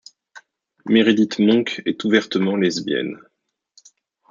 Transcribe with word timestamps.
Meredith 0.87 1.37
Monk 1.37 1.83
est 1.85 2.03
ouvertement 2.05 2.55
lesbienne. 2.55 3.19